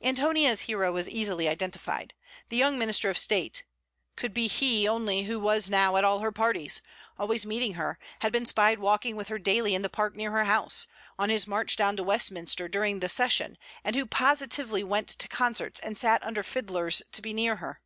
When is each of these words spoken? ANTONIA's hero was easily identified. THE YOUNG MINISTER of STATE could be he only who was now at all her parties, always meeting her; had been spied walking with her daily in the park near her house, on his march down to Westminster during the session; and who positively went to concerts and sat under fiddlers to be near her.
ANTONIA's 0.00 0.60
hero 0.70 0.92
was 0.92 1.08
easily 1.10 1.48
identified. 1.48 2.14
THE 2.50 2.56
YOUNG 2.56 2.78
MINISTER 2.78 3.10
of 3.10 3.18
STATE 3.18 3.64
could 4.14 4.32
be 4.32 4.46
he 4.46 4.86
only 4.86 5.24
who 5.24 5.40
was 5.40 5.68
now 5.68 5.96
at 5.96 6.04
all 6.04 6.20
her 6.20 6.30
parties, 6.30 6.80
always 7.18 7.44
meeting 7.44 7.74
her; 7.74 7.98
had 8.20 8.30
been 8.30 8.46
spied 8.46 8.78
walking 8.78 9.16
with 9.16 9.26
her 9.26 9.40
daily 9.40 9.74
in 9.74 9.82
the 9.82 9.88
park 9.88 10.14
near 10.14 10.30
her 10.30 10.44
house, 10.44 10.86
on 11.18 11.30
his 11.30 11.48
march 11.48 11.74
down 11.74 11.96
to 11.96 12.04
Westminster 12.04 12.68
during 12.68 13.00
the 13.00 13.08
session; 13.08 13.58
and 13.82 13.96
who 13.96 14.06
positively 14.06 14.84
went 14.84 15.08
to 15.08 15.26
concerts 15.26 15.80
and 15.80 15.98
sat 15.98 16.22
under 16.22 16.44
fiddlers 16.44 17.02
to 17.10 17.20
be 17.20 17.32
near 17.32 17.56
her. 17.56 17.80